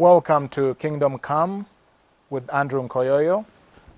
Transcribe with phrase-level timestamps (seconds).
[0.00, 1.66] Welcome to Kingdom Come
[2.30, 3.44] with Andrew Nkoyoyo.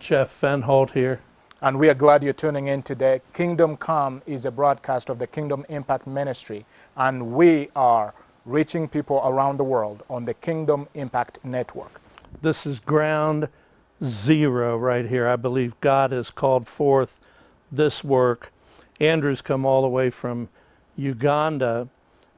[0.00, 1.20] Jeff Fenholt here.
[1.60, 3.20] And we are glad you're tuning in today.
[3.34, 9.22] Kingdom Come is a broadcast of the Kingdom Impact Ministry, and we are reaching people
[9.24, 12.00] around the world on the Kingdom Impact Network.
[12.40, 13.46] This is ground
[14.04, 15.28] zero right here.
[15.28, 17.20] I believe God has called forth
[17.70, 18.52] this work.
[18.98, 20.48] Andrew's come all the way from
[20.96, 21.88] Uganda,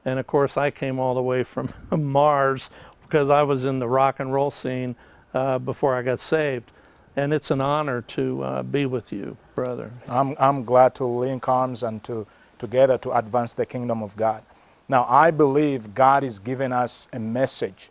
[0.05, 2.69] and of course, I came all the way from Mars
[3.05, 4.95] because I was in the rock and roll scene
[5.33, 6.71] uh, before I got saved.
[7.15, 9.91] And it's an honor to uh, be with you, brother.
[10.07, 12.27] I'm, I'm glad to link arms and to
[12.57, 14.43] together to advance the kingdom of God.
[14.87, 17.89] Now, I believe God is giving us a message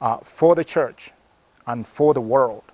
[0.00, 1.12] uh, for the church
[1.66, 2.64] and for the world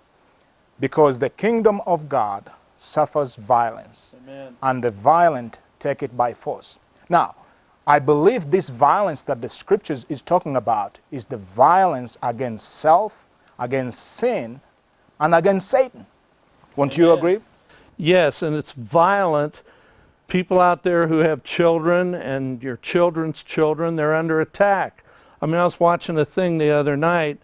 [0.80, 4.56] because the kingdom of God suffers violence, Amen.
[4.62, 6.78] and the violent take it by force.
[7.08, 7.34] Now,
[7.86, 13.26] I believe this violence that the scriptures is talking about is the violence against self,
[13.58, 14.60] against sin,
[15.20, 16.06] and against Satan.
[16.74, 17.38] Won't you agree?
[17.96, 19.62] Yes, and it's violent.
[20.26, 25.04] People out there who have children and your children's children, they're under attack.
[25.40, 27.38] I mean, I was watching a thing the other night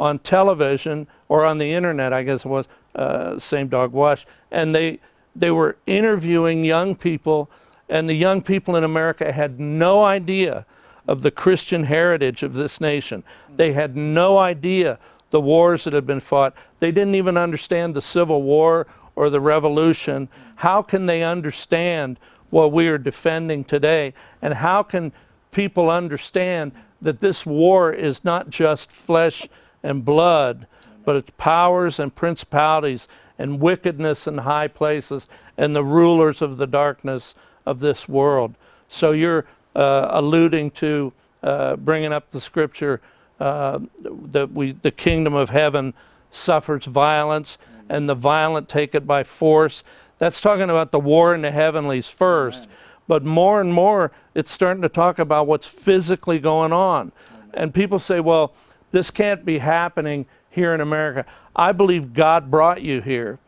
[0.00, 4.74] on television or on the internet, I guess it was, uh, same dog wash, and
[4.74, 4.98] they
[5.34, 7.50] they were interviewing young people,
[7.88, 10.66] and the young people in America had no idea
[11.06, 13.22] of the Christian heritage of this nation.
[13.54, 14.98] They had no idea
[15.30, 16.54] the wars that had been fought.
[16.80, 20.28] They didn't even understand the Civil War or the Revolution.
[20.56, 22.18] How can they understand
[22.50, 24.14] what we are defending today?
[24.42, 25.12] And how can
[25.52, 29.48] people understand that this war is not just flesh
[29.82, 30.66] and blood,
[31.04, 33.06] but it's powers and principalities
[33.38, 37.34] and wickedness in high places and the rulers of the darkness
[37.66, 38.54] of this world?
[38.88, 43.00] So you're uh, alluding to uh, bringing up the scripture
[43.38, 45.92] uh, that we, the kingdom of heaven
[46.30, 47.58] suffers violence,
[47.88, 49.84] and the violent take it by force.
[50.18, 52.68] That's talking about the war in the heavenlies first.
[53.06, 57.12] But more and more, it's starting to talk about what's physically going on.
[57.54, 58.52] And people say, well,
[58.90, 61.24] this can't be happening here in America.
[61.54, 63.38] I believe God brought you here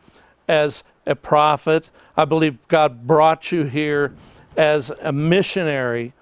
[0.47, 1.89] as a prophet.
[2.15, 4.13] I believe God brought you here
[4.55, 6.13] as a missionary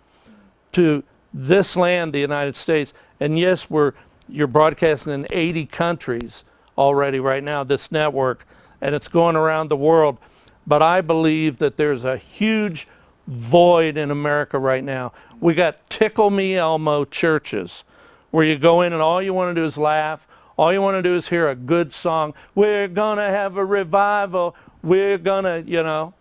[0.72, 1.04] to
[1.34, 2.94] this land, the United States.
[3.20, 3.94] And yes, we're
[4.30, 6.44] you're broadcasting in 80 countries
[6.78, 8.46] already right now, this network,
[8.82, 10.18] and it's going around the world.
[10.66, 12.88] But I believe that there's a huge
[13.26, 15.14] void in America right now.
[15.40, 17.84] We got Tickle Me Elmo churches
[18.32, 20.28] where you go in and all you want to do is laugh.
[20.58, 22.34] All you want to do is hear a good song.
[22.56, 24.56] We're going to have a revival.
[24.84, 26.14] We're going to, you know,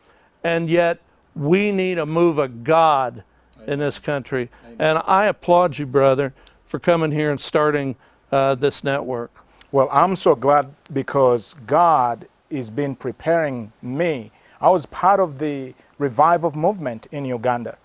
[0.42, 1.00] and yet
[1.34, 3.22] we need a move of God
[3.66, 4.48] in this country.
[4.78, 6.32] And I applaud you, brother,
[6.64, 7.96] for coming here and starting
[8.32, 9.30] uh, this network.
[9.72, 14.30] Well, I'm so glad because God has been preparing me.
[14.60, 17.76] I was part of the revival movement in Uganda.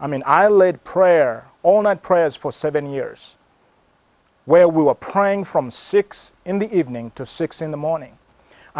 [0.00, 3.36] I mean, I led prayer, all night prayers for seven years,
[4.44, 8.16] where we were praying from six in the evening to six in the morning.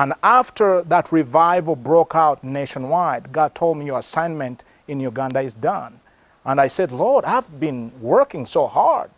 [0.01, 5.53] And after that revival broke out nationwide, God told me your assignment in Uganda is
[5.53, 6.01] done.
[6.47, 9.11] And I said, Lord, I've been working so hard.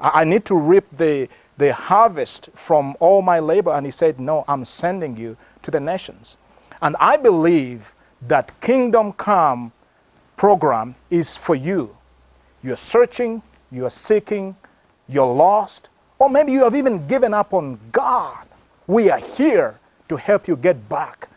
[0.00, 3.72] I need to reap the, the harvest from all my labor.
[3.72, 6.38] And he said, No, I'm sending you to the nations.
[6.80, 9.72] And I believe that Kingdom Come
[10.38, 11.94] program is for you.
[12.62, 14.56] You're searching, you're seeking,
[15.06, 18.48] you're lost, or maybe you have even given up on God.
[18.86, 19.78] We are here
[20.08, 21.28] to help you get back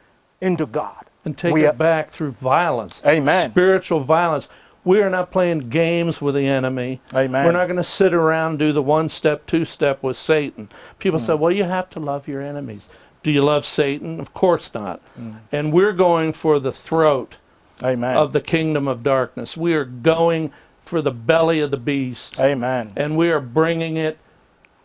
[0.41, 1.03] into God.
[1.25, 3.01] and take We it are- back through violence.
[3.05, 3.50] Amen.
[3.51, 4.47] Spiritual violence.
[4.85, 7.01] We are not playing games with the enemy.
[7.13, 7.45] Amen.
[7.45, 10.69] We're not going to sit around and do the one step, two step with Satan.
[11.00, 11.25] People Mm.
[11.25, 12.88] say, well, you have to love your enemies.
[13.23, 14.22] Do you love Satan?
[14.22, 15.01] Of course not.
[15.19, 15.35] Mm.
[15.51, 17.35] And we're going for the throat
[17.84, 18.16] Amen.
[18.16, 19.57] of the kingdom of darkness.
[19.57, 22.39] We are going for the belly of the beast.
[22.39, 22.94] Amen.
[22.95, 24.17] and we are bringing it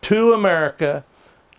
[0.01, 1.05] to America,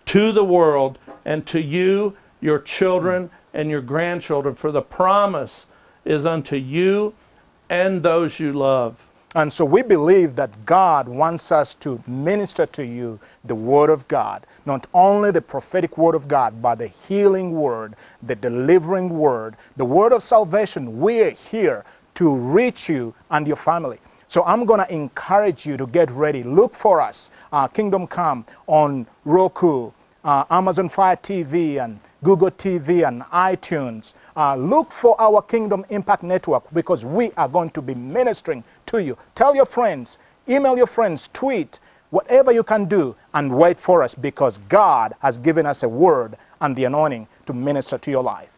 [0.05, 4.55] to the world, and to you, your children, and your grandchildren.
[4.55, 5.65] For the promise
[6.03, 7.13] is unto you
[7.69, 9.09] and those you love.
[9.35, 14.07] And so we believe that God wants us to minister to you the Word of
[14.07, 19.57] God, not only the prophetic Word of God, but the healing Word, the delivering Word,
[19.75, 21.01] the Word of salvation.
[21.01, 23.99] We're here to reach you and your family.
[24.27, 26.43] So I'm going to encourage you to get ready.
[26.43, 29.91] Look for us, uh, Kingdom Come, on Roku,
[30.23, 34.13] uh, Amazon Fire TV, and Google TV, and iTunes.
[34.35, 39.03] Uh, look for our Kingdom Impact Network because we are going to be ministering to
[39.03, 39.17] you.
[39.35, 40.17] Tell your friends,
[40.49, 41.79] email your friends, tweet.
[42.11, 46.37] whatever you can do, and wait for us because God has given us a word
[46.61, 48.54] and the anointing to minister to your life.